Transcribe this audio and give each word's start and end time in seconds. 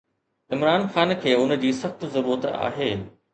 عمران 0.55 0.83
خان 0.95 1.09
کي 1.25 1.33
ان 1.41 1.53
جي 1.65 1.73
سخت 1.83 2.07
ضرورت 2.17 2.49
آهي. 2.55 2.91